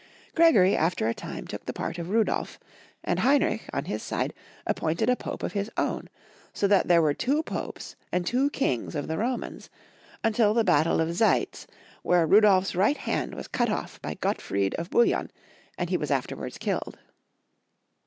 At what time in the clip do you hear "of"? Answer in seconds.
1.99-2.09, 5.43-5.53, 8.95-9.07, 11.01-11.09, 14.73-14.89